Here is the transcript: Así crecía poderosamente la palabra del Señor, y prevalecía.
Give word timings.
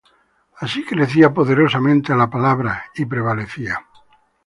Así 0.63 0.83
crecía 0.83 1.31
poderosamente 1.31 2.15
la 2.15 2.27
palabra 2.27 2.71
del 2.71 2.81
Señor, 2.81 2.91
y 2.95 3.05
prevalecía. 3.05 3.85